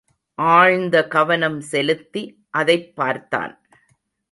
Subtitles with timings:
[0.35, 2.45] ஆழ்ந்த கவனம் செலுத்தி
[2.49, 3.65] அதைப் பார்த்தான்.